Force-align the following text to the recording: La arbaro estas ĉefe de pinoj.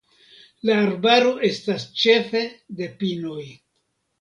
La 0.69 0.77
arbaro 0.85 1.35
estas 1.49 1.85
ĉefe 2.05 2.43
de 2.81 2.89
pinoj. 3.05 3.47